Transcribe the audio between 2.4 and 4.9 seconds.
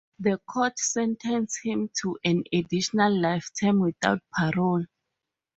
additional life term without parole.